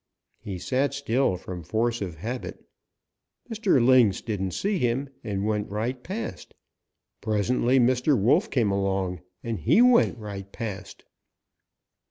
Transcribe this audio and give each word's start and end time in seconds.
He 0.39 0.57
sat 0.57 0.95
still 0.95 1.37
from 1.37 1.61
force 1.63 2.01
of 2.01 2.15
habit. 2.15 2.65
Mr. 3.51 3.79
Lynx 3.85 4.19
didn't 4.21 4.53
see 4.55 4.79
him; 4.79 5.09
he 5.21 5.37
went 5.37 5.69
right 5.69 6.01
past 6.01 6.55
Presently 7.21 7.79
Mr. 7.79 8.19
Wolf 8.19 8.49
came 8.49 8.71
along, 8.71 9.21
and 9.43 9.59
he 9.59 9.79
went 9.79 10.17
right 10.17 10.51
past. 10.51 11.05